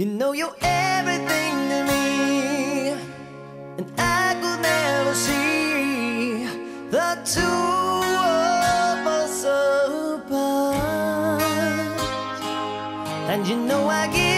[0.00, 2.88] You know you're everything to me
[3.76, 6.46] And I could never see
[6.88, 11.42] The two of us apart.
[13.28, 14.29] And you know I give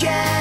[0.00, 0.31] you.